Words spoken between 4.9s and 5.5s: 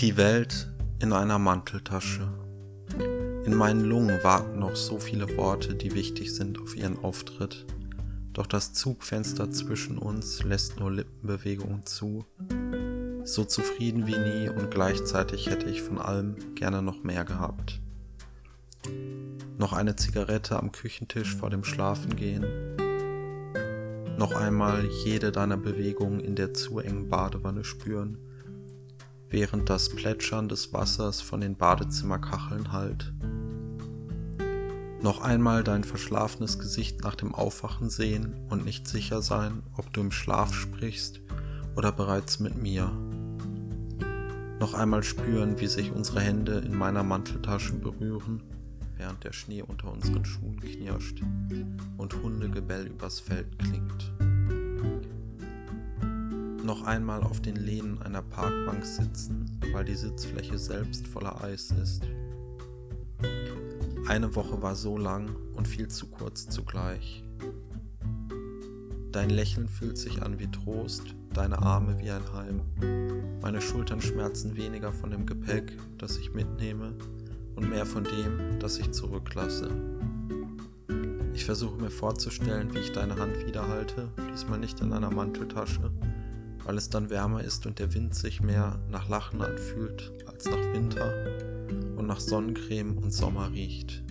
viele